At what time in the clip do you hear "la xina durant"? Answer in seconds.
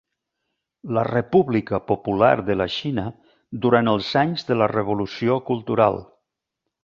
2.63-3.93